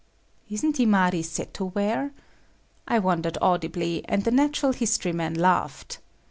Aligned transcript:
Isn't 0.49 0.77
imari 0.77 1.19
seto 1.23 1.75
ware? 1.75 2.09
I 2.87 2.97
wondered 2.97 3.37
audibly, 3.39 4.03
and 4.09 4.23
the 4.23 4.31
natural 4.31 4.73
history 4.73 5.13
man 5.13 5.35
laughed. 5.35 5.99